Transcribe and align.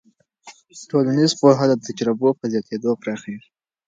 ټولنیز 0.89 1.31
پوهه 1.39 1.65
د 1.69 1.73
تجربو 1.85 2.29
په 2.39 2.45
زیاتېدو 2.51 2.91
پراخېږي. 3.01 3.49